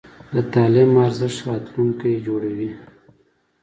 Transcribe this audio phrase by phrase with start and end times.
[0.33, 2.69] د تعلیم ارزښت د راتلونکي جوړوي.